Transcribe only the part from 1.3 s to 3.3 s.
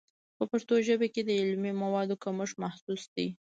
علمي موادو کمښت محسوس دی.